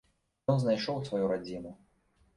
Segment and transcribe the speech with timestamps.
[0.53, 1.77] Ён знайшоў сваю радзіму.